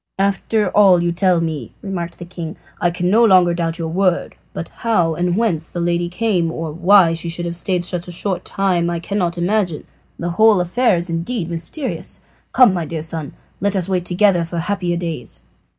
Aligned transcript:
"After 0.17 0.69
all 0.71 1.03
you 1.03 1.11
tell 1.11 1.41
me," 1.41 1.75
remarked 1.83 2.17
the 2.17 2.25
king, 2.25 2.57
"I 2.79 2.89
can 2.89 3.11
no 3.11 3.23
longer 3.23 3.53
doubt 3.53 3.77
your 3.77 3.89
word; 3.89 4.35
but 4.51 4.69
how 4.77 5.13
and 5.13 5.37
whence 5.37 5.69
the 5.69 5.79
lady 5.79 6.09
came, 6.09 6.51
or 6.51 6.71
why 6.71 7.13
she 7.13 7.29
should 7.29 7.45
have 7.45 7.55
stayed 7.55 7.85
so 7.85 7.99
short 7.99 8.41
a 8.41 8.43
time 8.43 8.89
I 8.89 8.99
cannot 8.99 9.37
imagine. 9.37 9.83
The 10.17 10.31
whole 10.31 10.59
affair 10.59 10.97
is 10.97 11.07
indeed 11.11 11.51
mysterious. 11.51 12.19
Come, 12.51 12.73
my 12.73 12.85
dear 12.85 13.03
son, 13.03 13.33
let 13.59 13.75
us 13.75 13.87
wait 13.87 14.05
together 14.05 14.43
for 14.43 14.57
happier 14.57 14.97
days." 14.97 15.43